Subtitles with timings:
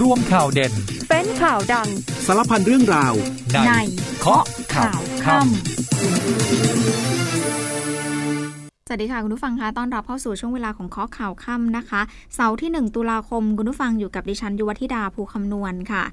[0.00, 0.72] ร่วมข่าวเด่น
[1.10, 1.88] เป็นข่าวดัง
[2.26, 3.14] สารพันเรื่องราว
[3.52, 3.72] ในใน
[4.20, 5.48] เคาะข่าวค่ำ
[8.86, 12.00] สวัสดีค่ะ คุณผู้ฟังคะต้อนรับเข้าสู่ช่วงเวลาของเคาะข่าวค่ำนะคะ
[12.34, 16.04] เสาร์ที่ 1 ตุลาคม คุณผู้ฟังอยู่กับดิฉันยุวธิดาภูคำนวณค่ะ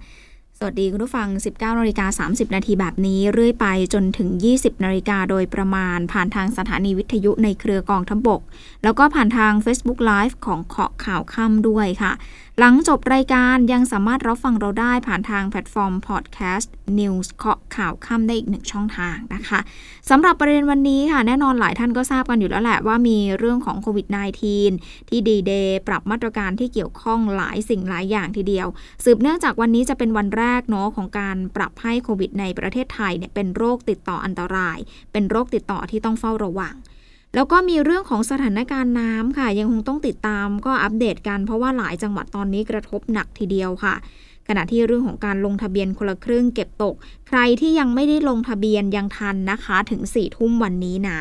[0.57, 8.41] สวัสดีคุณผู้ฟัง 19นาฬิกา30 นาทีแบบนี้ เรื่อยไปจนถึง 20นาฬิกาโดยประมาณ ผ่านทางสถานีวิทยุในเครือกองทัพบก
[8.83, 12.11] แล้วก็ผ่านทาง Facebook Live ของเคาะข่าวค่ำด้วยค่ะ
[12.63, 19.59] หลังจบรายการยังสามารถรับฟังเราได้ผ่านทางแพลตฟอร์มพอดแคสต์ News เคาะข่าวค่ำได้อีกหนึ่งช่องทางนะคะ
[20.09, 24.07] สำหรับประเด็นวันนี้ค่ะ แน่นอนหลายท่านก็ทราบกันอยู่แล้วแหละว่ามีเรื่องของโควิด
[24.55, 28.67] -19 ที่ดีเดย์ปรับมาตรการที่เกี่ยวข้องหลายสิ่งหลายอย่างทีเดียว
[29.03, 34.77] สืบเนื่องจากวันนี้จะเป็นวันแรกเนาะของการปรับให้โควิดในประเทศไทยเนี่ยเป็นโรคติดต่ออันตราย
[35.11, 36.75] เป็นโรคติดต่อที่ต้องเฝ้าระวัง
[37.35, 43.95] แล้วก็มีเรื่องของสถานการณ์น้ำค่ะ ยังคงต้องติดตามก็อัปเดตกันเพราะว่าหลายจังหวัดตอนนี้กระทบหนักทีเดียวค่ะ
[44.47, 46.95] ขณะที่เรื่องของการลงทะเบียนคนละครึ่งเก็บตก
[47.27, 51.19] ใครที่ยังไม่ได้ลงทะเบียนยังทันนะคะถึง4ี่ทุ่มวันนี้นะ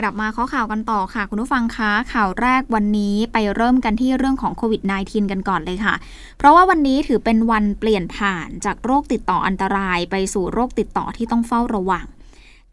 [0.00, 5.94] กลับมาข้อข่าวกันต่อค่ะ คุณผู้ฟังคะข่าวแรกวันนี้ไปเริ่มกันที่เรื่องของโควิด -19 กันก่อนเลยค่ะ
[6.38, 12.06] เพราะว่าวันนี้ถือเป็นวันเปลี่ยนผ่านจากโรคติดต่ออันตรายไปสู่โรคติดต่อที่ต้องเฝ้าระวัง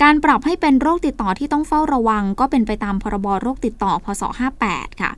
[0.03, 4.23] การปรับให้เป็นโรคติดต่อที่ต้องเฝ้าระวัง ก็เป็นไปตามพรบโรคติดต่อพศ
[4.61, 5.11] 58 ค่ะ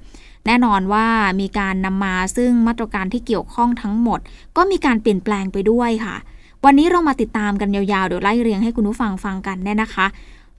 [0.45, 1.05] แน่นอนว่า
[1.39, 4.19] มีการนำมาซึ่งมาตรการที่เกี่ยวข้องทั้งหมด
[4.57, 6.15] ก็มีการเปลี่ยนแปลงไปด้วยค่ะ
[6.65, 10.05] วันนี้เรามาติดตามกันยาวๆ เดี๋ยวไล่เรียงให้คุณผู้ฟังฟังกันเนี่ยนะคะ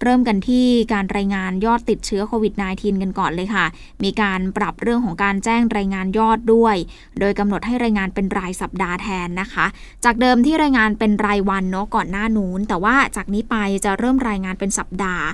[0.03, 3.67] เริ่มกันที่การรายงานยอดติดเชื้อโควิด -19 กันก่อนเลยค่ะ
[4.05, 6.77] มีการปรับเรื่องของการแจ้งรายงานยอดด้วย
[7.21, 9.67] โดยกำหนดให้รายงานเป็นรายสัปดาห์แทนนะคะ
[10.05, 15.25] จากเดิมที่รายงานเป็นรายวันเนาะก่อนหน้านู้น แต่ว่าจากนี้ไปจะเริ่มรายงานเป็นสัปดาห์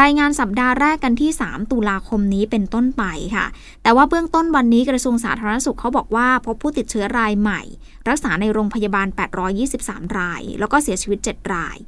[0.00, 3.04] รายงานสัปดาห์แรกกันที่ 3 ตุลาคมนี้เป็นต้นไป
[3.36, 3.46] ค่ะ
[3.82, 7.62] แต่ว่าเบื้องต้นวันนี้กระทรวงสาธารณสุขเขาบอกว่าพบผู้ติดเชื้อรายใหม่
[8.08, 9.06] รักษาในโรงพยาบาล
[9.62, 11.78] 823 ราย แล้วก็เสียชีวิต 7 ราย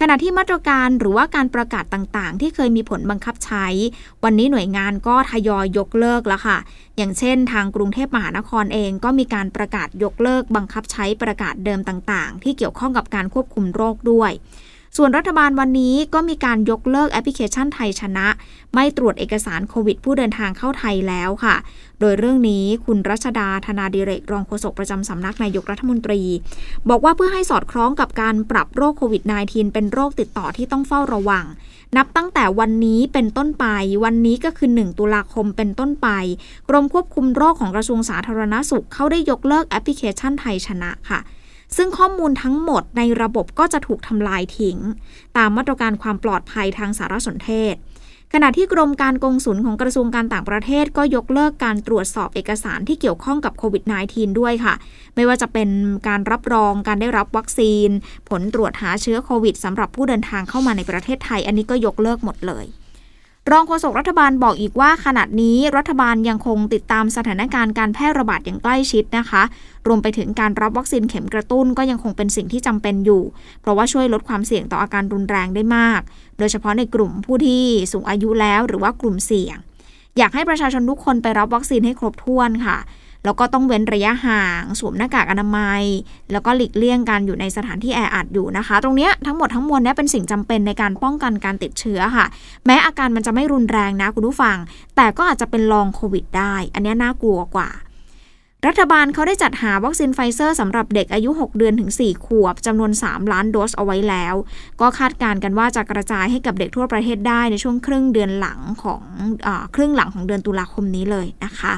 [0.00, 3.66] ขณะที่มาตรการหรือว่าการประกาศต่างๆ ที่เคยมีผลบังคับใช้
[4.24, 6.58] วันนี้หน่วยงานก็ทยอยยกเลิกแล้วค่ะ
[6.96, 14.32] อย่างเช่น ทางกรุงเทพมหานครเองก็มีการประกาศยกเลิกบังคับใช้ประกาศเดิมต่างๆ ที่เกี่ยวข้องกับการควบคุมโรคด้วย
[14.96, 18.26] ส่วนรัฐบาลวันนี้ก็มีการยกเลิกแอปพลิเคชันไทยชนะ
[18.74, 21.56] ไม่ตรวจเอกสารโควิด ผู้เดินทางเข้าไทยแล้วค่ะ
[22.00, 26.22] โดยเรื่องนี้คุณรัชดาธนาดิเรกรองโฆษกประจำสำนักนายกรัฐมนตรี
[26.88, 31.44] บอกว่าเพื่อให้สอดคล้องกับการปรับโรคโควิด -19 เป็นโรคติดต่อที่ต้องเฝ้าระวัง
[31.96, 33.66] นับตั้งแต่วันนี้เป็นต้นไป
[34.04, 36.08] วันนี้ก็คือ 1 ตุลาคมเป็นต้นไป
[36.68, 41.20] กรมควบคุมโรคของกระทรวงสาธารณสุขเขาได้ยกเลิกแอปพลิเคชันไทยชนะค่ะ
[41.76, 44.78] ซึ่งข้อมูลทั้งหมดในระบบก็จะถูกทำลายทิ้ง
[45.36, 47.76] ตามมาตรการความปลอดภัยทางสารสนเทศ
[48.34, 54.74] ขณะที่กรมการกงสุลของกระทรวงการต่างประเทศก็ยกเลิกการตรวจสอบเอกสารที่เกี่ยวข้องกับโควิด -19 ด้วยค่ะ
[55.14, 55.68] ไม่ว่าจะเป็น
[56.08, 57.88] การรับรองการได้รับวัคซีน
[58.28, 62.64] ผลตรวจหาเชื้อโควิดสำหรับผู้เดินทางเข้ามาในประเทศไทย อันนี้ก็ยกเลิกหมดเลย
[63.52, 69.42] รองโฆษกรัฐบาลบอกอีกว่าขณะนี้รัฐบาลยังคงติดตามสถานการณ์การแพร่ระบาดอย่างใกล้ชิดนะคะ
[69.86, 73.22] รวมไปถึงการรับวัคซีนเข็มกระตุ้นก็ยังคงเป็นสิ่งที่จำเป็นอยู่
[73.60, 76.00] เพราะว่าช่วยลดความเสี่ยงต่ออาการรุนแรงได้มาก
[76.38, 79.56] โดยเฉพาะในกลุ่มผู้ที่สูงอายุแล้วหรือว่ากลุ่มเสี่ยง
[80.18, 82.76] อยากให้ประชาชนทุกคนไปรับวัคซีนให้ครบถ้วนค่ะ
[83.24, 85.82] แล้วก็ต้องเว้นระยะห่าง สวมหน้ากากอนามัย
[86.32, 92.26] แล้วก็หลีกเลี่ยงการอยู่ในสถานที่แออัดอยู่นะคะ ตรงนี้ทั้งหมดทั้งมวลเนี้ยเป็นสิ่งจำเป็นในการป้องกันการติดเชื้อค่ะ
[92.66, 94.56] แม้อาการมันจะไม่รุนแรงนะคุณผู้ฟัง
[94.96, 97.70] แต่ก็อาจจะเป็นลองโควิดได้ อันนี้น่ากลัวกว่า
[98.66, 104.34] รัฐบาลเขาได้จัดหาวัคซีนไฟเซอร์สำหรับเด็กอายุ 6 เดือนถึง 4 ขวบจำนวน 3 ล้านโดสเอาไว้แล้ว
[104.80, 109.02] ก็คาดการณ์กันว่าจะกระจายให้กับเด็กทั่วประเทศได้ในช่วงครึ่งเดือนหลังของ
[109.46, 111.72] อครึ่งหลังของเดือนตุลาคมนี้เลยนะคะ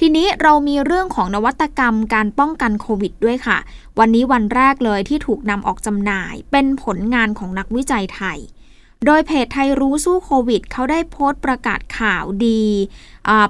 [0.00, 3.58] ทีนี้เรามีเรื่องของนวัตกรรมการป้องกันโควิดด้วยค่ะ
[3.98, 8.38] วันนี้วันแรกเลยที่ถูกนำออกจำหน่าย เป็นผลงานของนักวิจัยไทย
[9.06, 12.62] โดยเพจไทยรู้สู้โควิด เขาได้โพสต์ประกาศข่าวดี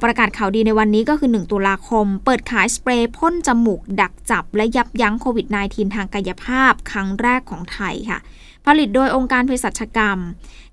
[0.05, 8.19] ประกาศข่าวดีในวันนี้ก็คือ 1 ตุลาคม เปิดขายสเปรย์พ่นจมูก ดักจับ และยับยั้งโควิด -19 ทางกายภาพครั้งแรกของไทยค่ะ
[8.67, 10.19] ผลิตโดยองค์การเภสัชกรรม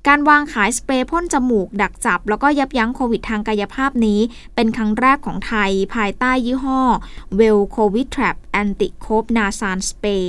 [0.08, 4.20] การวางขายสเปรย์พ่นจมูก ดักจับ แล้วก็ยับยั้งโควิดทางกายภาพนี้
[4.56, 6.82] เป็นครั้งแรกของไทย ภายใต้ยี่ห้อ
[7.40, 10.28] Well COVID Trap Anti c o v n a s a n Spray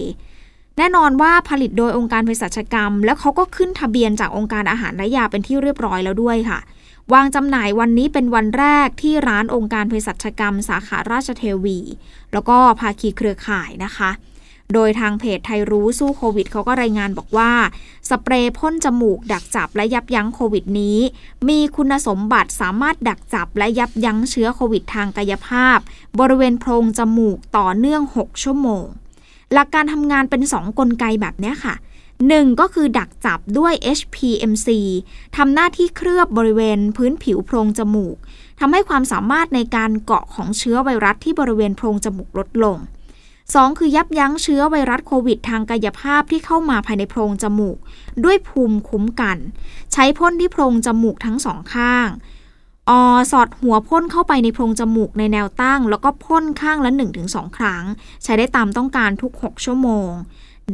[0.78, 6.58] แน่นอนว่าผลิตโดยองค์การเภสัชกรรม แล้วเขาก็ขึ้นทะเบียนจากองค์การอาหารและยาเป็นที่เรียบร้อยแล้วด้วยค่ะ
[7.12, 11.78] วางจำหน่ายวันนี้เป็นวันแรกที่ร้านองค์การเภสัชกรรม สาขาราชเทวี
[12.32, 14.10] แล้วก็ภาคีเครือข่ายนะคะ
[14.74, 17.52] โดยทางเพจไทยรู้สู้โควิดเขาก็รายงานบอกว่า
[18.08, 20.98] สเปรย์พ่นจมูกดักจับและยับยั้งโควิดนี้
[21.48, 25.78] มีคุณสมบัติสามารถดักจับและยับยั้งเชื้อโควิดทางกายภาพ
[26.18, 28.84] บริเวณโพรงจมูกต่อเนื่อง 6 ชั่วโมง
[29.52, 31.74] หลักการทำงานเป็น 2 กลไกแบบนี้ค่ะ
[32.18, 34.68] 1ก็คือดักจับด้วย HPMC
[35.36, 38.16] ทำหน้าที่เคลือบบริเวณพื้นผิวโพรงจมูก
[38.60, 42.78] ทำให้ความสามารถในการเกาะของเชื้อไวรัสที่บริเวณโพรงจมูกลดลง
[43.60, 43.78] 2.
[43.78, 47.76] คือยับยั้งเชื้อไวรัสโควิดทางกายภาพที่เข้ามาภายในโพรงจมูก
[48.24, 49.38] ด้วยภูมิคุ้มกัน
[49.92, 52.08] ใช้พ่นที่โพรงจมูกทั้งสองข้าง
[52.90, 52.92] อ
[53.32, 56.90] สอดหัวพ่นเข้าไปในโพรงจมูกในแนวตั้ง แล้วก็พ่นข้างละ
[57.24, 57.84] 1-2 ครั้ง
[58.22, 60.10] ใช้ได้ตามต้องการทุก 6 ชั่วโมง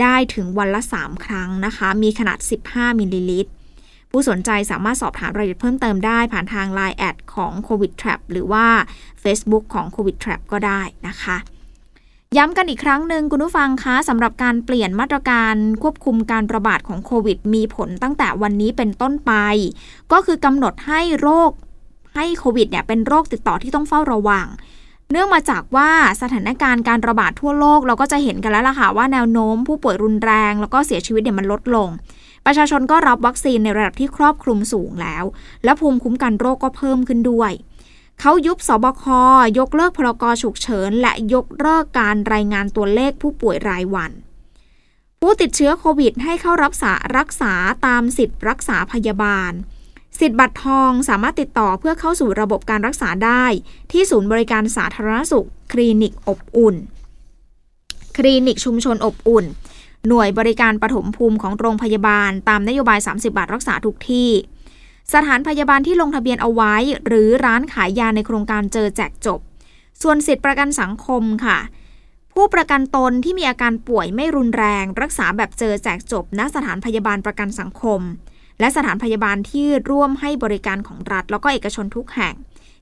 [0.02, 2.38] ได้ถึงวันละ 3 ครั้งนะคะ มีขนาด
[2.68, 3.50] 15 มิลลิลิตร
[4.10, 8.66] ผู้สนใจสามารถสอบถามรายละเอียดเพิ่มเติมได้ผ่านทาง Line แอดของ COVID Trap หรือว่า
[9.22, 11.36] Facebook ของ COVID Trap ก็ได้นะคะ
[12.36, 19.32] ย้ำกันอีกครั้งหนึ่งคุณผู้ฟังคะสำหรับการเปลี่ยนมาตรการควบคุมการระบาดของโควิด มีผลตั้งแต่วันนี้เป็นต้นไป
[20.12, 21.50] ก็คือกำหนดให้โรค
[22.16, 24.46] ให้โควิดเนี่ยเป็นโรคติดต่อที่ต้องเฝ้าระวัง
[25.10, 25.90] เนื่องมาจากว่า
[26.22, 31.88] สถานการณ์การระบาดทั่วโลกเราก็จะเห็นกันแล้วล่ะค่ะว่าแนวโน้มผู้ป่วยรุนแรง แล้วก็เสียชีวิตเนี่ยมันลดลง
[32.46, 35.24] ประชาชนก็รับวัคซีนในระดับที่ครอบคลุมสูงแล้ว
[35.64, 37.52] และภูมิคุ้มกันโรคก็เพิ่มขึ้นด้วย
[38.20, 39.04] เขายุบสบค
[39.58, 44.10] ยกเลิกพรกฉุกเฉิน และยกเลิกการรายงานตัวเลขผู้ป่วยรายวัน
[45.20, 47.52] ผู้ติดเชื้อโควิดให้เข้ารับษารักษา
[47.86, 49.52] ตามสิทธิ์รักษาพยาบาล
[50.20, 53.44] สิทธิ์บัตรทองสามารถติดต่อเพื่อเข้าสู่ระบบการรักษาได้
[53.92, 56.76] ที่ศูนย์บริการสาธารณสุข คลินิกอบอุ่น
[58.16, 59.44] คลินิกชุมชนอบอุ่น
[60.08, 64.30] หน่วยบริการปฐมภูมิของโรงพยาบาล ตามนโยบาย 30 บาทรักษาทุกที่
[65.14, 66.74] สถานพยาบาลที่ลงทะเบียนเอาไว้
[67.06, 69.40] หรือร้านขายยาในโครงการเจอแจกจบ
[70.02, 71.58] ส่วนสิทธิประกันสังคมค่ะ
[72.32, 78.00] ผู้ประกันตนที่มีอาการป่วยไม่รุนแรง รักษาแบบเจอแจกจบณสถานพยาบาลประกันสังคม
[78.60, 82.34] และสถานพยาบาลที่ร่วมให้บริการของรัฐ แล้วก็เอกชนทุกแห่ง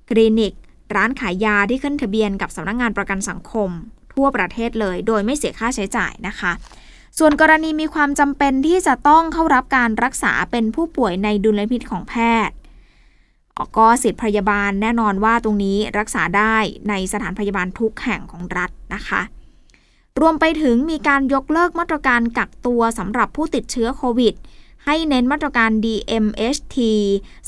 [0.09, 0.53] คลินิก
[0.95, 3.71] ร้านขายยาที่ขึ้นทะเบียนกับสำนักงงานประกันสังคม
[4.15, 6.53] ทั่วประเทศเลย โดยไม่เสียค่าใช้จ่ายนะคะ
[7.19, 12.15] ส่วนกรณีมีความจำเป็นที่จะต้องเข้ารับการรักษาเป็นผู้ป่วยในดุลยพินิจของแพ
[12.49, 12.57] ทย์
[13.77, 16.57] ก็สิทธิพยาบาลแน่นอนว่าตรงนี้รักษาได้
[16.89, 19.21] ในสถานพยาบาลทุกแห่งของรัฐนะคะ
[20.21, 24.35] รวมไปถึงมีการยกเลิกมาตรการกักตัวสำหรับผู้ติดเชื้อโควิด
[24.85, 26.77] ให้เน้นมาตรการ DMHT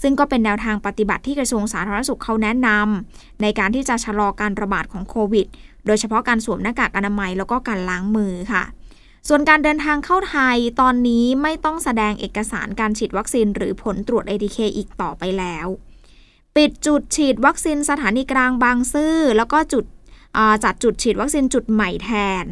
[0.03, 5.47] ซึ่งก็เป็นแนวทางปฏิบัติที่กระทรวงสาธารณสุขเขาแนะนำในการที่จะชะลอการระบาดของโควิด
[5.87, 8.65] โดยเฉพาะการสวมหน้ากากอนามัยแล้วก็การล้างมือค่ะ
[9.30, 15.66] ส่วนการเดินทางเข้าไทยตอนนี้ไม่ต้องแสดงเอกสารการฉีดวัคซีน หรือผลตรวจ ATK อีกต่อไปแล้ว
[16.56, 19.84] ปิดจุดฉีดวัคซีนสถานีกลางบางซื่อแล้วก็จุด
[20.64, 22.10] จัดจุดฉีดวัคซีนจุดใหม่แท
[22.42, 22.44] น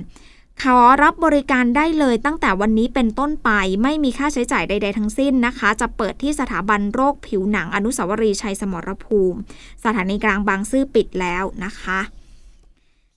[0.63, 3.51] ขอรับบริการได้เลยตั้งแต่วันนี้เป็นต้นไป
[3.83, 9.39] ไม่มีค่าใช้จ่ายใด ๆ ทั้งสิ้นนะคะ จะเปิดที่สถาบันโรคผิวหนังอนุสาวรีย์ชัยสมรภูมิ
[9.85, 12.01] สถานีกลางบางซื่อปิดแล้วนะคะ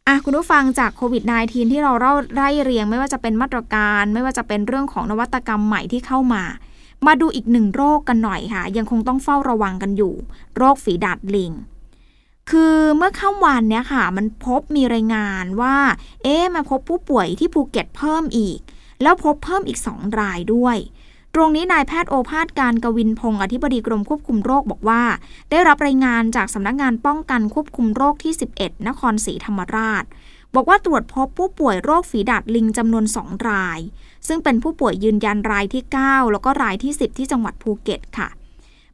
[0.09, 6.43] อะคุณผู้ฟังจากโควิด -19 ที่เราเล่าไล่เรียง ไม่ว่าจะเป็นมาตรการ ไม่ว่าจะเป็นเรื่องของนวัตกรรมใหม่ที่เข้ามา
[7.05, 10.13] มาดูอีกหนึ่งโรคกันหน่อยค่ะ ยังคงต้องเฝ้าระวังกันอยู่
[10.57, 11.51] โรคฝีดาดลิง
[12.49, 15.77] คือเมื่อค่ำวันเนี้ยค่ะ มันพบมีรายงานว่า
[16.23, 18.59] เอ๊ะมาพบผู้ป่วยที่ภูเก็ตเพิ่มอีก
[19.01, 20.77] แล้วพบเพิ่มอีกสองรายด้วย
[21.35, 25.03] ตรงนี้นายแพทย์โอภาสการกวินพงศ์อธิบดีกรมควบคุมโรคบอกว่า
[25.49, 30.03] ได้รับรายงานจากสำนักงานป้องกันควบคุมโรคที่ 11 นครศรีธรรมราช
[30.55, 33.79] บอกว่าตรวจพบผู้ป่วยโรคฝีดาดลิงจำนวน 2 ราย
[34.27, 38.27] ซึ่งเป็นผู้ป่วยยืนยันรายที่ 9 แล้วก็รายที่ 10 ที่จังหวัดภูเก็ตค่ะ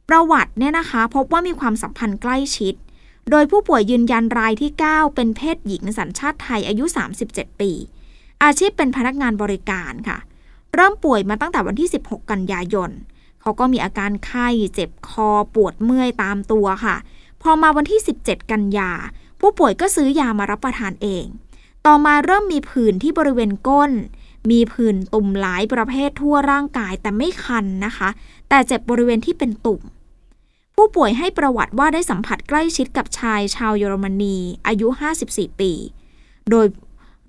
[0.08, 2.74] ประวัติเนี่ยนะคะ พบว่ามีความสัมพันธ์ใกล้ชิด
[3.30, 6.84] โดยผู้ป่วยยืนยันรายที่ 9 เป็นเพศหญิงสัญชาติไทยอายุ
[7.22, 7.70] 37 ปี
[8.44, 10.18] อาชีพเป็นพนักงานบริการค่ะ
[10.76, 12.90] เริ่มป่วยมาตั้งแต่วันที่ 16 กันยายน
[13.40, 16.96] เขาก็มีอาการไข้เจ็บคอปวดเมื่อยตามตัวค่ะ
[17.42, 18.90] พอมาวันที่ 17 กันยา
[19.40, 21.24] ผู้ป่วยก็ซื้อยามารับประทานเอง
[21.86, 23.92] ต่อมาเริ่มมีผื่นที่บริเวณก้น
[24.50, 28.08] มีผื่นตุ่มหลายประเภททั่วร่างกายแต่ไม่คันนะคะ
[28.48, 29.80] แต่เจ็บบริเวณที่เป็นตุ่ม
[30.74, 34.88] ผู้ป่วยให้ประวัติว่าได้สัมผัสใกล้ชิดกับชายชาวเยอรมนี อายุ
[35.24, 35.72] 54 ปี
[36.50, 36.66] โดย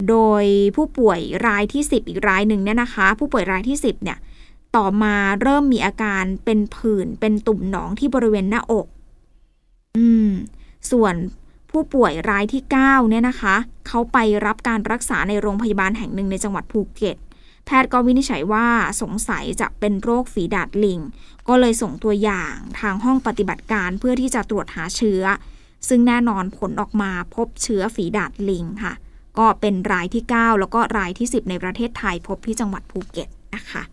[0.09, 0.43] โดย
[0.75, 4.17] ผู้ป่วยรายที่ 10 อีกรายหนึ่งเนี่ยนะคะ ผู้ป่วยรายที่ 10 เนี่ย
[4.75, 8.87] ต่อมาเริ่มมีอาการเป็นผื่นเป็นตุ่มหนองที่บริเวณหน้าอก
[9.97, 10.31] อืม
[10.91, 11.15] ส่วน
[11.71, 13.55] ผู้ป่วยรายที่ 9 เนี่ยนะคะ
[13.87, 17.17] เขาไปรับการรักษาในโรงพยาบาลแห่งหนึ่งในจังหวัดภูเก็ต
[17.65, 18.67] แพทย์ก็วินิจฉัยว่า
[19.01, 20.99] สงสัยจะเป็นโรคฝีดาษลิง
[21.47, 25.23] ก็เลยส่งตัวอย่างทางห้องปฏิบัติการเพื่อที่จะตรวจหาเชื้อ
[25.87, 28.93] ซึ่งแน่นอนผลออกมาพบเชื้อฝีดาษลิงค่ะ
[29.39, 33.83] ก็เป็นรายที่ 9 แล้วก็รายที่ 10 ในประเทศไทยพบที่จังหวัดภูเก็ตนะคะ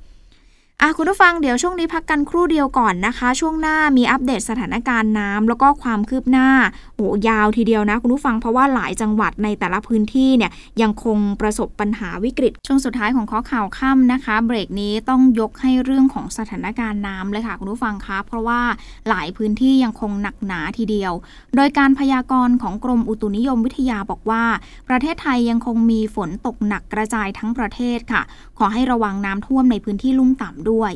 [0.86, 6.48] อะคุณผู้ฟังเดี๋ยวช่วงนี้พักกันครู่เดียวก่อนนะคะ ช่วงหน้ามีอัปเดตสถานการณ์น้ำแล้วก็ความคืบหน้า
[6.96, 10.50] โอ้ยาวทีเดียวนะ คุณผู้ฟังเพราะว่าหลายจังหวัดในแต่ละพื้นที่เนี่ย
[10.82, 18.60] ยังคงประสบปัญหาวิกฤต ช่วงสุดท้ายของข้อข่าวค่ำนะคะ เบรกนี้ต้องยกให้เรื่องของสถานการณ์น้ำเลยค่ะ คุณผู้ฟังคะเพราะว่า
[19.08, 21.12] หลายพื้นที่ยังคงหนักหนาทีเดียว
[21.56, 24.44] โดยการพยากรณ์ของกรมอุตุนิยมวิทยาบอกว่า
[24.88, 28.22] ประเทศไทยยังคงมีฝนตกหนักกระจายทั้งประเทศค่ะ
[28.58, 30.92] ขอให้ระวังน้ำท่วมในพื้นที่ลุ่มต่ำด้วย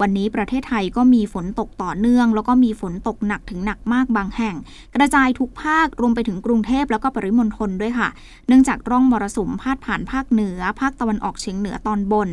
[0.00, 4.56] วันนี้ประเทศไทยก็มีฝนตกต่อเนื่อง แล้วก็มีฝนตกหนักถึงหนักมากบางแห่ง
[4.94, 8.08] กระจายทุกภาครวมไปถึงกรุงเทพแล้วก็ปริมณฑลด้วยค่ะ
[8.46, 12.28] เนื่องจากร่องมรสุมพาดผ่านภาคเหนือ ภาคตะวันออกเฉียงเหนือตอนบน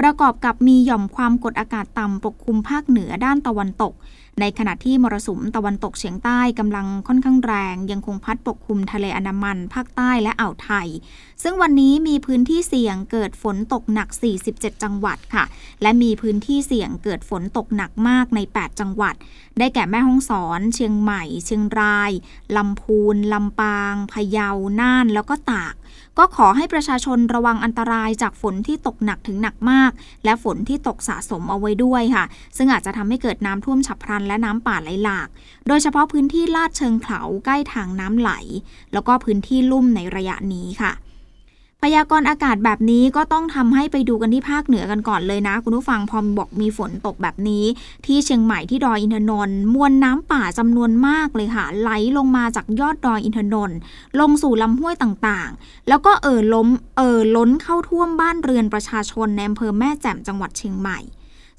[0.00, 3.94] ประกอบกับมีหย่อมความกดอากาศต่ำปกคลุมภาคเหนือด้านตะวันตก
[4.40, 10.88] ในขณะที่มรสุมตะวันตกเฉียงใต้กำลังค่อนข้างแรง ยังคงพัดปกคลุมทะเลอันดามัน ภาคใต้และอ่าวไทย
[11.42, 14.08] ซึ่งวันนี้มีพื้นที่เสี่ยงเกิดฝนตกหนัก
[14.46, 15.44] 47 จังหวัดค่ะ
[15.82, 19.14] และมีพื้นที่เสี่ยงเกิดฝนตกหนักมากใน 8 จังหวัด
[19.58, 22.10] ได้แก่แม่ฮ่องสอน เชียงใหม่ เชียงราย
[22.56, 24.50] ลำพูนลำปาง พะเยา
[24.80, 25.74] น่าน แล้วก็ตาก
[26.18, 29.90] ก็ขอให้ประชาชนระวังอันตรายจากฝนที่ตกหนักถึงหนักมาก
[30.24, 32.24] และฝนที่ตกสะสมเอาไว้ด้วยค่ะ
[32.56, 35.28] ซึ่งอาจจะทำให้เกิดน้ำท่วมฉับพลันและน้ำป่าไหลหลาก
[35.68, 38.30] โดยเฉพาะพื้นที่ลาดเชิงเขาใกล้ทางน้ำไหล
[38.92, 40.92] แล้วก็พื้นที่ลุ่มในระยะนี้ค่ะ
[41.82, 47.64] พยากรณ์อากาศแบบนี้ก็ต้องทำให้ไปดูกันที่ภาคเหนือกันก่อนเลยนะ คุณผู้ฟังพอบอกมีฝนตกแบบนี้
[48.06, 53.78] ที่เชียงใหม่ที่ดอยอินทนนท์มวลน้ำป่าจำนวนมากเลยค่ะ ไหลลงมาจากยอดดอยอินทนนท์
[54.20, 60.98] ลงสู่ลำห้วยต่างๆ แล้วก็เอ่อล้มเอ่อล้นเข้าท่วมบ้านเรือนประชาชนในอำเภอแม่แจ่มจังหวัดเชียงใหม่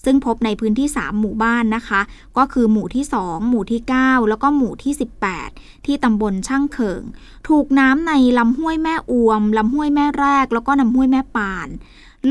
[0.06, 2.02] ซึ่งพบในพื้นที่ 3 หมู่บ้านนะคะ
[2.38, 4.94] ก็คือหมู่ที่ 2 หมู่ที่ 9 แล้วก็หมู่ที่
[5.40, 7.04] 18 ที่ตำบลช่างเขิง
[7.48, 11.70] ถูกน้ำในลำห้วยแม่อวมลำห้วยแม่แรก แล้วก็ลำห้วยแม่ปาน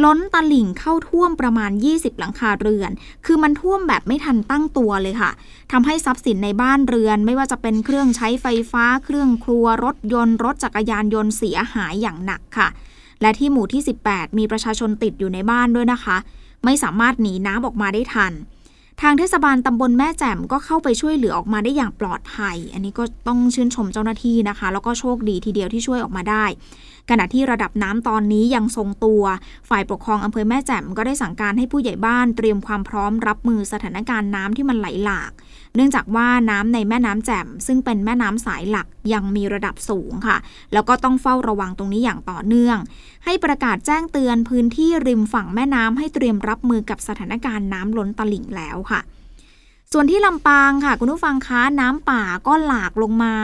[0.04, 2.90] ล้นตลิ่งเข้าท่วมประมาณ 20 หลังคาเรือน
[3.26, 5.30] คือมันท่วมแบบไม่ทันตั้งตัวเลยค่ะ
[5.72, 12.68] ทำให้ทรัพย์สินในบ้านเรือน ไม่ว่าจะเป็นเครื่องใช้ไฟฟ้า เครื่องครัว รถยนต์ รถจักรยานยนต์เสียหายอย่างหนักค่ะ
[13.22, 16.16] และที่หมู่ที่ 18 มีประชาชนติดอยู่ในบ้านด้วยนะคะ
[16.64, 18.32] ไม่สามารถหนีน้ำออกมาได้ทัน
[19.02, 26.44] ทางเทศบาลตำบลแม่แจ่มก็เข้าไปช่วยเหลือออกมาได้อย่างปลอดภัย อันนี้ก็ต้องชื่นชมเจ้าหน้าที่นะคะ แล้วก็โชคดีทีเดียวที่ช่วยออกมาได้
[27.10, 29.22] ขณะที่ระดับน้ำตอนนี้ยังทรงตัว
[29.68, 35.30] ฝ่ายปกครองอำเภอแม่แจ่มก็ได้สั่งการให้ผู้ใหญ่บ้านเตรียมความพร้อมรับมือสถานการณ์น้ำที่มันไหลหลาก
[35.76, 40.36] เนื่องจากว่าน้ำในแม่น้ำแจ่ม ซึ่งเป็นแม่น้ำสายหลักยังมีระดับสูงค่ะ
[40.72, 42.78] แล้วก็ต้องเฝ้าระวังตรงนี้อย่างต่อเนื่อง
[43.24, 49.00] ให้ประกาศแจ้งเตือนพื้นที่ริมฝั่งแม่น้ำให้เตรียมรับมือกับสถานการณ์น้ำล้นตลิ่งแล้วค่ะ
[49.92, 53.36] ส่วนที่ลำปางค่ะ คุณผู้ฟังคะน้ำป่าก็หลากลงมา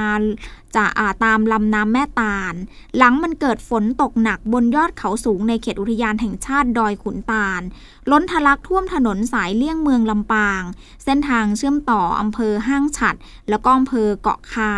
[0.77, 2.55] จะาตามลำน้ำแม่ตาล
[2.97, 7.63] หลังมันเกิดฝนตกหนักบนยอดเขาสูงในเขตอุทยานแห่งชาติดอยขุนตาล
[8.11, 10.63] ล้นทะลักท่วมถนนสายเลี่ยงเมืองลำปาง
[11.05, 13.15] เส้นทางเชื่อมต่ออำเภอห้างฉัด
[13.49, 14.73] แล้วก็อำเภอเกาะคา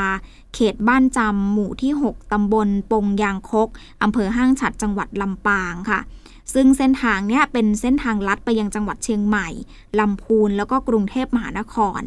[0.55, 3.69] เขตบ้านจำหมู่ที่ 6 ตำบลปงยางคก
[4.03, 6.01] อำเภอห้างฉัดจังหวัดลำปางค่ะ
[6.55, 9.49] ซึ่งเส้นทางเนี้ยเป็นเส้นทางลัดไปยังจังหวัดเชียงใหม่
[9.99, 12.01] ลำพูนแล้วก็กรุงเทพมหานคร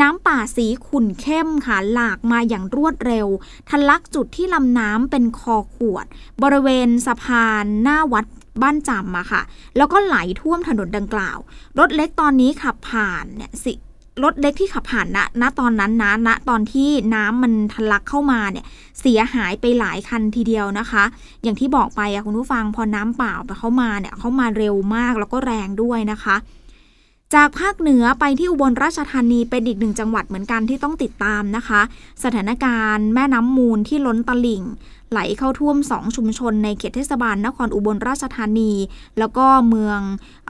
[0.00, 3.26] น้ำป่าสีขุ่นเข้มค่ะหลากมาอย่างรวดเร็ว
[3.68, 6.06] ทะลักจุดที่ลำน้ำเป็นคอขวด
[6.42, 8.26] บริเวณสะพานหน้าวัด
[8.62, 9.42] บ้านจำอะค่ะ
[9.76, 11.38] แล้วก็ไหลท่วมถนนดังกล่าว
[11.78, 13.74] รถเล็กตอนนี้ขับผ่านเนี่ยสิ
[14.24, 18.64] รถเล็กที่ขับผ่านณณตอนนั้นนะณตอนที่น้ำมันทะลักเข้ามาเนี่ย
[19.00, 21.04] เสียหายไปหลายคันทีเดียวนะคะ
[21.42, 26.36] อย่างที่บอกไปอะคุณผู้ฟังพอน้ำเปล่าไปเข้ามาเนี่ยเข้ามาเร็วมากแล้วก็แรงด้วยนะคะ
[27.34, 31.80] จากภาคเหนือไปที่อุบลราชธานีเป็นอีกหนึ่งจังหวัดเหมือนกันที่ต้องติดตามนะคะ
[32.24, 34.62] สถานการณ์แม่น้ำมูลที่ล้นตลิ่ง
[35.10, 38.72] ไหลเข้าท่วม 2 ชุมชนในเขตเทศบาลนครอุบลราชธานี
[39.18, 40.00] แล้วก็เมือง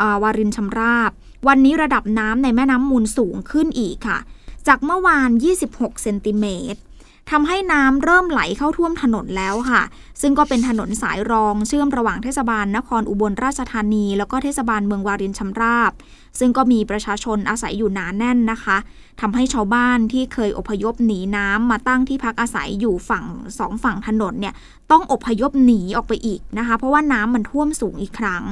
[0.01, 1.11] อาวารินชำราบ
[1.47, 4.19] วันนี้ระดับน้ำในแม่น้ำมูลสูงขึ้นอีกค่ะ
[4.67, 5.31] จากเมื่อวาน
[5.67, 6.81] 26 เซนติเมตร
[7.31, 9.83] ทำให้น้ำเริ่มไหลเข้าท่วมถนนแล้วค่ะ
[10.21, 15.93] ซึ่งก็เป็นถนนสายรองเชื่อมระหว่างเทศบาลนครอุบลราชธานี แล้วก็เทศบาลเมืองวารินชำราบ
[16.39, 18.77] ซึ่งก็มีประชาชนอาศัยอยู่หนาแน่นนะคะ
[19.21, 23.25] ทำให้ชาวบ้านที่เคยอพยพหนีน้ำมาตั้งที่พักอาศัยอยู่ฝั่ง
[23.59, 24.55] สองฝั่งถนนเนี่ย
[24.91, 28.43] ต้องอพยพหนีออกไปอีกนะคะ เพราะว่าน้ำมันท่วมสูงอีกครั้ง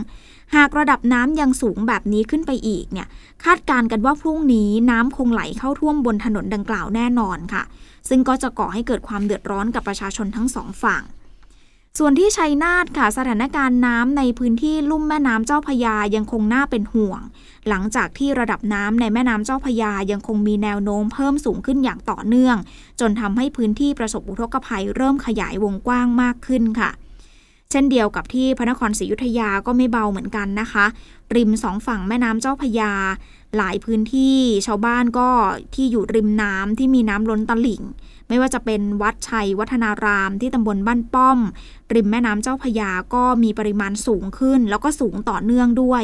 [0.54, 3.08] หากระดับน้ำยังสูงแบบนี้ขึ้นไปอีกเนี่ย
[3.44, 7.62] คาดการณ์กันว่าพรุ่งนี้น้ำคงไหลเข้าท่วมบนถนนดังกล่าวแน่นอนค่ะ
[8.08, 11.02] ซึ่งก็จะก่อให้เกิดความเดือดร้อนกับประชาชนทั้งสองฝั่ง
[11.98, 17.20] ส่วนที่ชัยนาทค่ะสถานการณ์น้ำในพื้นที่ลุ่มแม่น้ำเจ้าพยายังคงน่าเป็นห่วง
[17.68, 22.56] หลังจากที่ระดับน้ำในแม่น้ำเจ้าพยายังคงมีแนวโน้มเพิ่มสูงขึ้นอย่างต่อเนื่อง
[23.00, 26.90] จนทำให้พื้นที่ประสบอุทกภัยเริ่มขยายวงกว้างมากขึ้นค่ะ
[27.70, 30.84] เช่นเดียวกับที่พระนครศรีอยุธยาก็ไม่เบาเหมือนกันนะคะ
[31.36, 32.92] ริมสองฝั่งแม่น้ำเจ้าพยา
[33.56, 35.28] หลายพื้นที่ชาวบ้านก็
[35.74, 37.82] ที่อยู่ริมน้ำที่มีน้ำล้นตลิ่ง
[38.28, 41.38] ไม่ว่าจะเป็นวัดชัยวัฒนารามที่ตำบลบ้านป้อม
[41.94, 46.02] ริมแม่น้ำเจ้าพยาก็มีปริมาณสูงขึ้น แล้วก็สูงต่อเนื่องด้วย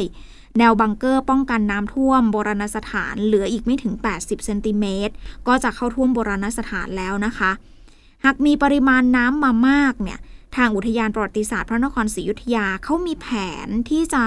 [0.57, 5.13] แนวบังเกอร์ป้องกันน้ำท่วมโบราณสถานเหลืออีกไม่ถึง 80เซนติเมตร
[5.47, 7.51] ก็จะเข้าท่วมโบราณสถานแล้วนะคะ
[8.25, 10.19] หากมีปริมาณน้ำมามากเนี่ย
[10.55, 13.27] ทางอุทยานประวัติศาสตร์พระนครศรีอยุธยาเขามีแผ
[13.65, 14.25] นที่จะ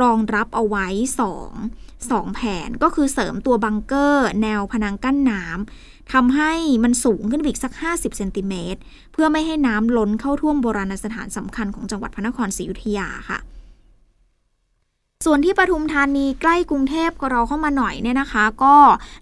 [0.00, 0.86] รองรับเอาไว้
[1.60, 6.52] 2 2แผนก็คือเสริมตัวบังเกอร์ แนวพนังกั้นน้ำทำให้
[6.84, 8.80] มันสูงขึ้นอีกสัก 50เซนติเมตร
[9.12, 13.38] เพื่อไม่ให้น้ำล้นเข้าท่วมโบราณสถานสำคัญของจังหวัดพระนครศรีอยุธยาค่ะ
[15.26, 18.76] ส่วนที่ปทุมธานีใกล้กรุงเทพก็เราเข้ามาหน่อยเนี่ยนะคะ ก็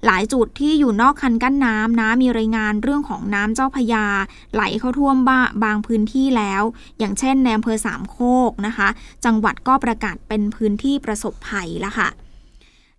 [0.07, 4.07] หลายจุดที่อยู่นอกคันกั้นน้ำนะมีรายงานเรื่องของน้ำเจ้าพยา
[4.55, 6.62] ไหลเข้าท่วมบ้าบางพื้นที่แล้ว
[6.99, 8.88] อย่างเช่นในอำเภอสามโคกนะคะ
[9.25, 12.09] จังหวัดก็ประกาศเป็นพื้นที่ประสบภัยแล้วค่ะ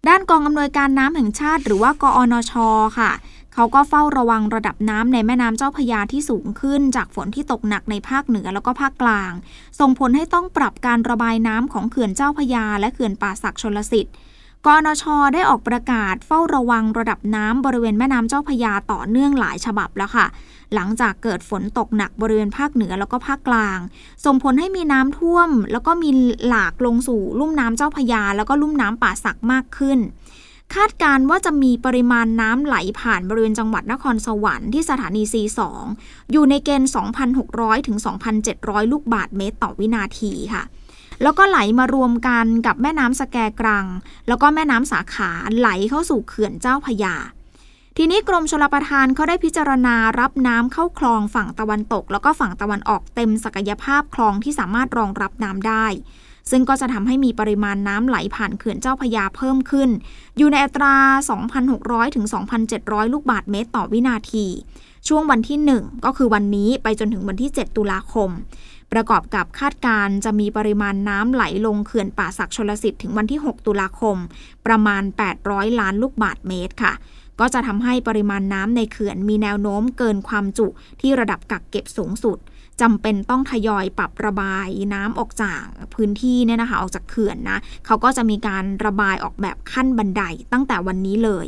[0.07, 2.53] ด้านกองอำนวยการน้ำแห่งชาติ หรือว่ากอนช
[2.99, 3.11] ค่ะ
[3.61, 9.31] เขาก็เฝ้าระวังระดับน้ำในแม่น้ำเจ้าพยาที่สูงขึ้น จากฝนที่ตกหนักในภาคเหนือแล้วก็ภาคกลาง
[9.79, 14.13] ส่งผลให้ต้องปรับการระบายน้ำของเขื่อนเจ้าพยา และเขื่อนป่าสักชลสิทธิ์
[14.65, 20.25] กอนชได้ออกประกาศเฝ้าระวังระดับน้ำบริเวณแม่น้ำเจ้าพยาต่อเนื่องหลายฉบับแล้วค่ะ
[20.73, 23.79] หลังจากเกิดฝนตกหนักบริเวณภาคเหนือแล้วก็ภาคกลาง
[24.25, 26.09] ส่งผลให้มีน้ำท่วม แล้วก็มี
[26.47, 29.99] หลากลงสู่ลุ่มน้ำเจ้าพยา แล้วก็ลุ่มน้ำป่าสักมากขึ้น
[30.75, 35.59] คาดการว่าจะมีปริมาณน้ำไหลผ่านบริเวณจังหวัดนครสวรรค์ที่สถานี C2
[36.31, 36.91] อยู่ในเกณฑ์
[37.37, 37.97] 2,600 ถึง
[38.45, 40.63] 2,700 ลูกบาทเมตรต่อวินาทีค่ะ
[41.21, 43.85] แล้วก็ไหลมารวมกันกับแม่น้ำสแกกรัง
[44.27, 47.15] แล้วก็แม่น้ำสาขาไหลเข้าสู่เขื่อนเจ้าพยา
[47.97, 55.85] ทีนี้กรมชลประทานเขาได้พิจารณารับน้ำเข้าคลองฝั่งตะวันตก แล้วก็ฝั่งตะวันออกเต็มศักยภาพคลองที่สามารถรองรับน้ำได้
[56.51, 59.89] ซึ่งก็จะทำให้มีปริมาณน้ำไหลผ่านเขื่อนเจ้าพยาเพิ่มขึ้น
[60.37, 60.95] อยู่ในอัตรา
[61.55, 62.25] 2,600 ถึง
[62.69, 64.45] 2,700 ลูกบาทเมตรต่อวินาที
[65.07, 68.29] ช่วงวันที่ 1 ก็คือวันนี้ไปจนถึงวันที่ 7 ตุลาคม
[68.91, 74.17] ประกอบกับคาดการณ์จะมีปริมาณน้ำไหลลงเขื่อนป่าศักชลสิทธิ์ถึงวันที่ 6 ตุลาคม
[74.65, 75.03] ประมาณ
[75.41, 76.93] 800 ล้านลูกบาทเมตรค่ะ
[77.39, 80.67] ก็จะทำให้ปริมาณน้ำในเขื่อนมีแนวโน้มเกินความจุ
[81.01, 82.37] ที่ระดับกักเก็บสูงสุด
[82.81, 85.63] จำเป็นต้องทยอยปรับระบายน้ำออกจาก
[85.93, 91.45] พื้นที่เนี่ยนะคะ ออกจากเขื่อนนะเขาก็จะมีการระบายออกแบบขั้นบันไดตั้งแต่วันนี้เลย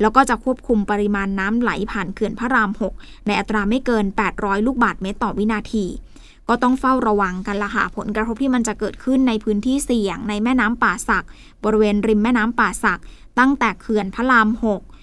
[0.00, 4.04] แล้วก็จะควบคุมปริมาณน้ำไหลผ่านเขื่อนพระราม 6 ในอัตราไม่เกิน
[4.36, 5.86] 800 ลูกบาทเมตรต่อวินาที
[6.48, 11.26] ก็ต้องเฝ้าระวังกันละค่ะผลกระทบที่มันจะเกิดขึ้นในพื้นที่เสี่ยงในแม่น้ำป่าสัก
[11.64, 13.00] บริเวณริมแม่น้ำป่าสัก
[13.38, 14.93] ตั้งแต่เขื่อนพระราม 6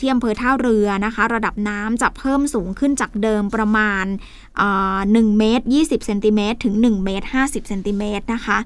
[0.00, 4.04] ที่อำเภอท่าเรือนะคะ ระดับน้ำจะเพิ่มสูงขึ้นจากเดิมประมาณ
[4.76, 8.58] 1เมตร20เซนติเมตรถึง1เมตร50เซนติเมตรนะคะ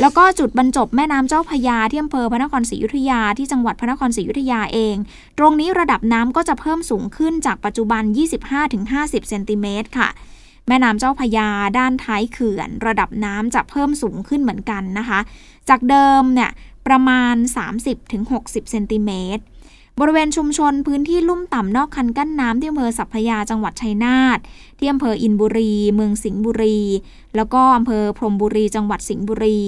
[0.00, 4.96] แล้วก็จุดบรรจบแม่น้ำเจ้าพยาที่อำเภอพระนครศรีอยุธยาที่จังหวัดพระนครศรีอยุธยาเอง
[5.38, 8.02] ตรงนี้ระดับน้ำก็จะเพิ่มสูงขึ้นจากปัจจุบัน
[8.66, 10.08] 25-50เซนติเมตรค่ะ
[10.68, 15.20] แม่น้ำเจ้าพยาด้านท้ายเขื่อน ระดับน้ำจะเพิ่มสูงขึ้นเหมือนกันนะคะ
[15.68, 16.50] จากเดิมเนี่ย
[16.86, 17.34] ประมาณ
[18.04, 19.42] 30-60เซนติเมตร
[20.00, 24.38] บริเวณชุมชนพื้นที่ลุ่มต่ำนอกคันกั้นน้ำที่อำเภอสัพพยาจังหวัดชัยนาท
[24.78, 26.80] ที่อำเภออินบุรี เมืองสิงห์บุรี
[27.36, 29.60] แล้วก็อำเภอพรมบุรี จังหวัดสิงห์บุรี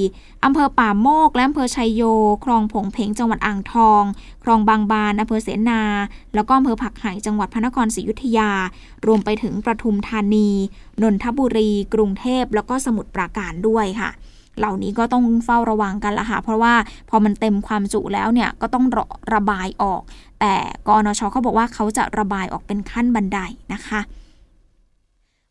[0.44, 2.02] อำเภอป่าโมกและอำเภอชัยโย
[2.44, 4.02] คลองผงเพงจังหวัดอ่างทอง
[4.44, 5.82] คลองบางบานอำเภอเสนา
[6.34, 8.50] แล้วก็อำเภอผักไห่จังหวัดพระนครศรีอยุธยา
[9.06, 10.48] รวมไปถึงประทุมธานี
[11.02, 14.10] นนทบุรี กรุงเทพแล้วก็สมุทรปราการด้วยค่ะ
[14.58, 16.74] เหล่านี้ก็ต้องเฝ้าระวังกันละค่ะ เพราะว่า
[17.10, 20.02] พอมันเต็มความจุแล้วเนี่ยก็ต้องระระบายออก
[20.40, 20.54] แต่
[20.88, 23.38] กอนชเขาบอกว่าเขาจะระบายออกเป็นขั้นบันได
[23.72, 24.02] นะคะ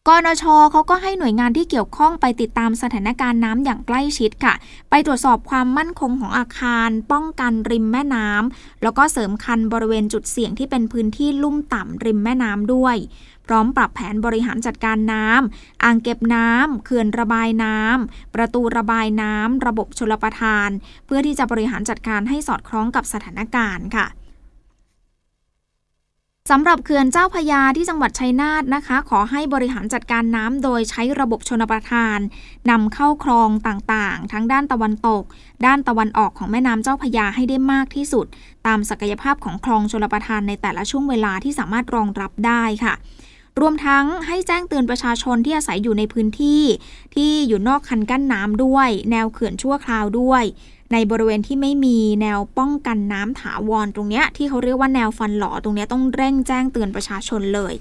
[0.07, 4.53] กนชเขาก็ให้หน่วยงานที่เกี่ยวข้องไปติดตามสถานการณ์น้ำอย่างใกล้ชิดค่ะ
[4.89, 12.95] ไปตรวจสอบความมั่นคงของอาคาร ป้องกันริมแม่น้ำแล้วก็เสริมคันบริเวณจุดเสี่ยงที่เป็นพื้นที่ลุ่มต่ำริมแม่น้ำด้วย
[13.47, 20.69] พร้อมปรับแผนบริหารจัดการน้ำอ่างเก็บน้ำเขื่อนระบายน้ำประตูระบายน้ำระบบชลประทาน
[21.05, 24.07] เพื่อที่จะบริหารจัดการให้สอดคล้องกับสถานการณ์ค่ะ
[26.51, 32.19] สำหรับเขื่อนเจ้าพยาที่จังหวัดชัยนาทนะคะ ขอให้บริหารจัดการน้ำโดยใช้ระบบชนประทาน
[32.69, 35.23] นำเข้าคลองต่างๆ ทั้งด้านตะวันตก
[35.65, 38.25] ด้านตะวันออกของแม่น้ำเจ้าพยาให้ได้มากที่สุด
[38.67, 42.93] ตามศักยภาพของคลองชลประทานในแต่ละช่วงเวลาที่สามารถรองรับได้ค่ะ
[43.61, 46.63] รวมทั้งให้แจ้งเตือนประชาชนที่อาศัยอยู่ในพื้นที่
[47.15, 50.43] ที่อยู่นอกคันกั้นน้ำด้วย แนวเขื่อนชั่วคราวด้วย
[50.93, 57.73] ในบริเวณที่ไม่มีแนวป้องกันน้ำถาวรตรงนี้ที่เขาเรียกว่าแนวฟันหลอตรงนี้ต้องเร่งแจ้งเตือนประชาชนเลย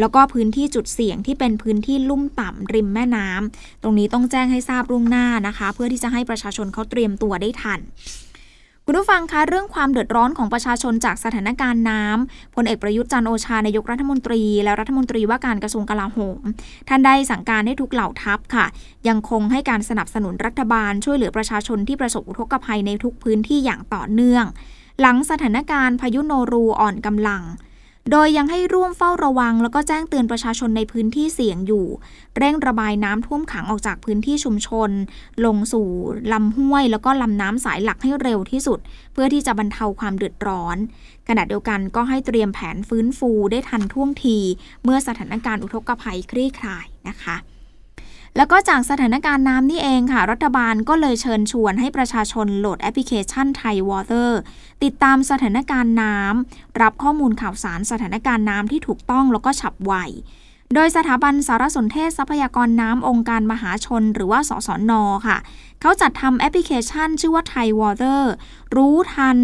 [0.00, 7.80] แล้วก็พื้นที่จุดเสี่ยงที่เป็นพื้นที่ลุ่มต่ำริมแม่น้ำตรงนี้ต้องแจ้งให้ทราบล่วงหน้านะคะ เพื่อที่จะให้ประชาชนเขาเตรียมตัวได้ทัน
[8.88, 16.40] คุณผู้ฟังคะเรื่องความเดือดร้อนของประชาชนจากสถานการณ์น้ำพลเอกประยุทธ์จันโอชานายกรัฐมนตรี และรัฐมนตรีว่าการกระทรวงกลาโหม
[16.88, 18.66] ท่านได้สั่งการให้ทุกเหล่าทัพค่ะ
[19.08, 24.44] ยังคงให้การสนับสนุนรัฐบาล ช่วยเหลือประชาชนที่ประสบอุทกภัยในทุกพื้นที่อย่างต่อเนื่อง
[25.00, 27.42] หลังสถานการณ์พายุโนรูอ่อนกำลัง
[28.10, 31.86] โดยยังให้ร่วมเฝ้าระวัง แล้วก็แจ้งเตือนประชาชนในพื้นที่เสี่ยงอยู่
[32.36, 34.90] เร่งระบายน้ำท่วมขังออกจากพื้นที่ชุมชน
[35.44, 35.88] ลงสู่
[36.32, 38.78] ลำห้วย แล้วก็ลำน้ำสายหลักให้เร็วที่สุด
[39.12, 40.76] เพื่อที่จะบรรเทาความเดือดร้อน
[41.28, 44.38] ขณะเดียวกันก็ให้เตรียมแผนฟื้นฟูได้ทันท่วงที
[44.84, 47.36] เมื่อสถานการณ์อุทกภัยคลี่คลายนะคะ
[48.36, 54.38] แล้วก็จากสถานการณ์น้ำนี่เองค่ะ รัฐบาลก็เลยเชิญชวนให้ประชาชนโหลดแอปพลิเคชัน ThaiWater
[54.84, 59.94] ติดตามสถานการณ์น้ำรับข้อมูลข่าวสารสถานการณ์น้ำที่ถูกต้องแล้วก็ฉับไว
[60.74, 64.92] โดยสถาบันสารสนเทศทรัพยากรน้ำองค์การมหาชน หรือว่าสสน
[65.26, 65.38] ค่ะ
[65.80, 68.32] เขาจัดทำแอปพลิเคชันชื่อว่าไทยวอเตอร์
[68.76, 69.38] รู้ทัน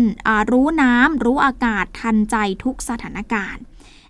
[0.53, 3.63] รู้น้ำรู้อากาศทันใจทุกสถานการณ์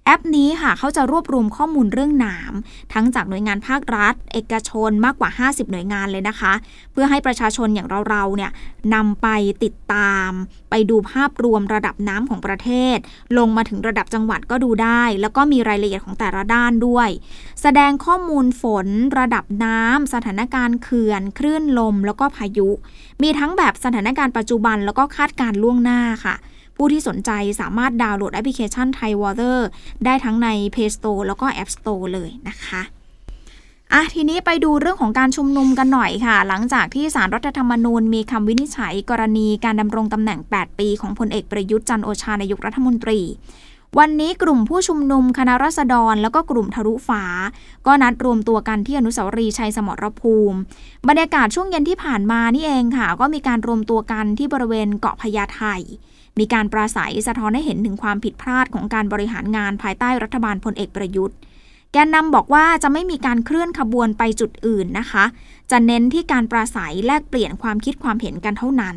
[0.04, 6.52] แอปนี้ค่ะเขาจะรวบรวมข้อมูลเรื่องน้ำทั้งจากหน่วยงานภาครัฐ เอกชนมากกว่า 50 หน่วยงานเลยนะคะ
[6.92, 8.50] เพื่อให้ประชาชนอย่างเราๆเนี่ย
[8.94, 9.28] นำไป
[9.64, 10.30] ติดตาม
[10.70, 12.96] ไปดูภาพรวมระดับน้ำของประเทศ
[13.38, 17.08] ลงมาถึงระดับจังหวัดก็ดูได้ แล้วก็มีรายละเอียดของแต่ละด้านด้วย
[17.62, 18.86] แสดงข้อมูลฝน
[19.18, 22.68] ระดับน้ำสถานการณ์เขื่อน คลื่นลม แล้วก็พายุ
[23.22, 26.36] มีทั้งแบบสถานการณ์ปัจจุบันแล้วก็คาดการล่วงหน้าค่ะ
[26.76, 27.30] ผู้ที่สนใจ
[27.60, 29.56] สามารถดาวน์โหลดแอปพลิเคชัน Thai Water
[30.04, 32.82] ได้ทั้งใน Play Store แล้วก็ App Store เลยนะคะ
[33.92, 43.20] อะทีนี้ไปดูเรื่องของการชุมนุมกันหน่อยค่ะ หลังจากที่สารรัฐธรรมนูญมีคำวินิจฉัยกรณีการดำรงตำแหน่ง 8 ปีของพลเอกประยุทธ์จันโอชานายกรัฐมนตรี
[43.98, 47.24] วันนี้กลุ่มผู้ชุมนุมคณะรัษฎร แล้วก็กลุ่มทะลุฟ้า
[47.86, 50.58] ก็นัดรวมตัวกันที่อนุสาวรีย์ชัยสมรภูมิ
[51.08, 55.64] บรรยากาศช่วงเย็นที่ผ่านมานี่เองค่ะ ก็มีการรวมตัวกันที่บริเวณเกาะพญาไท
[56.38, 61.36] มีการปราศัยสะท้อนให้เห็นถึงความผิดพลาดของการบริหารงานภายใต้รัฐบาลพลเอกประยุทธ์
[61.92, 65.24] แกนนำบอกว่าจะไม่มีการเคลื่อนขบวนไปจุดอื่นนะคะ
[65.70, 68.96] จะเน้นที่การปราศัยแลกเปลี่ยนความคิดความเห็นกันเท่านั้น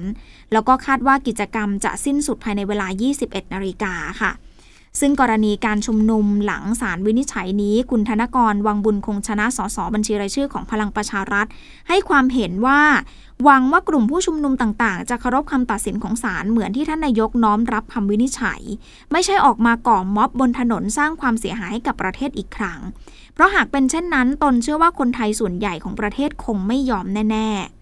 [0.51, 2.87] แล้วก็คาดว่ากิจกรรมจะสิ้นสุดภายในเวลา
[3.21, 4.31] 21 นาฬิกาค่ะ
[4.99, 11.47] ซึ่งกรณีการชุมนุมหลังศาลวินิจฉัยนี้ คุณธนกรวังบุญคงชนะสสบัญชีรายชื่อของพลังประชารัฐ
[11.87, 12.81] ให้ความเห็นว่า
[13.43, 18.61] หวังว่ากลุ่มผู้ชุมนุมต่างๆ จะเคารพคำตัดสินของศาลเหมือนที่ท่านนายกน้อมรับคำวินิจฉัย
[19.11, 22.79] ไม่ใช่ออกมาก่อม็อบบนถนนสร้างความเสียหายให้กับประเทศอีกครั้ง
[23.33, 27.74] เพราะหากเป็นเช่นนั้น ตนเชื่อว่าคนไทยส่วนใหญ่ของประเทศคงไม่ยอมแน่ ๆ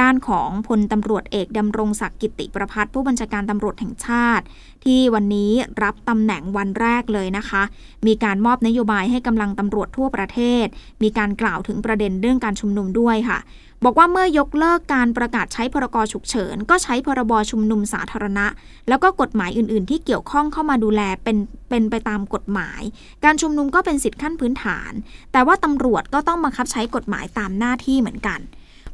[0.00, 4.44] ด้านของพลตำรวจเอกดำรงศักดิ์กิติประพัฒผู้บัญชาการตำรวจแห่งชาติ
[4.84, 5.52] ที่วันนี้
[5.82, 7.62] รับตำแหน่งวันแรกเลยนะคะ
[8.06, 10.66] มีการมอบนโยบายให้กำลังตำรวจทั่วประเทศ
[11.02, 13.38] มีการกล่าวถึงประเด็นเรื่องการชุมนุมด้วยค่ะ
[13.84, 18.46] บอกว่าเมื่อยกเลิกการประกาศใช้พรกฉุกเฉิน ก็ใช้พรบชุมนุมสาธารณะ
[18.88, 21.36] แล้วก็กฎหมายอื่น ๆ ที่เกี่ยวข้องเข้ามาดูแลเป็น
[21.70, 22.82] เป็นไปตามกฎหมาย
[23.24, 24.92] การชุมนุมก็เป็นสิทธิขั้นพื้นฐาน
[25.32, 28.40] แต่ว่าตำรวจก็ต้องบังคับใช้กฎหมายตามหน้าที่เหมือนกัน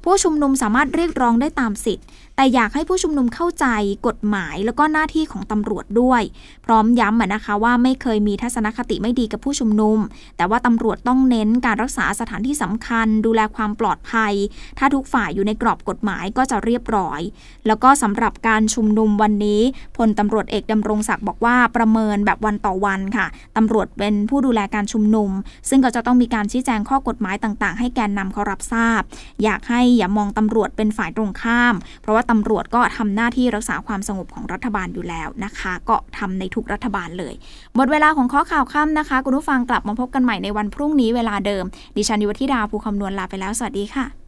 [0.04, 2.06] ผู้ชุมนุมสามารถเรียกร้องได้ตามสิทธิ์
[2.38, 3.66] แต่อยากให้ผู้ชุมนุมเข้าใจ
[4.06, 6.22] กฎหมายแล้วก็หน้าที่ของตำรวจด้วย
[6.66, 9.98] พร้อมย้ำนะคะว่าไม่เคยมีทัศนคติไม่ดีกับผู้ชุมนุม
[10.36, 14.32] แต่ว่าตำรวจต้องเน้นการรักษาสถานที่สำคัญ ดูแลความปลอดภัย
[14.78, 17.20] ถ้าทุกฝ่ายอยู่ในกรอบกฎหมายก็จะเรียบร้อย
[17.66, 19.60] แล้วก็สำหรับการชุมนุมวันนี้
[19.96, 25.30] พลตำรวจเอกดำรงศักดิ์บอกว่าประเมินแบบวันต่อวันค่ะตำรวจเป็นผู้ดูแลการชุมนุม
[25.68, 29.00] ซึ่งก็จะต้องมีการชี้แจงข้อกฎหมายต่าง ๆ ให้แกนนำเขารับทราบ
[29.42, 37.34] อยากให้อย่ามองตำรวจเป็นฝ่ายตรงข้าม เพราะว่าตำรวจก็ทำหน้าที่รักษาความสงบของรัฐบาลอยู่แล้วนะคะ ก็ทำในทุกรัฐบาลเลย
[37.76, 41.64] หมดเวลาของข้อข่าวค่ำนะคะ คุณผู้ฟังกลับมาพบกันใหม่ในวันพรุ่งนี้เวลาเดิม
[41.96, 44.27] ดิฉันยุวธิดาภูคำนวณลาไปแล้ว สวัสดีค่ะ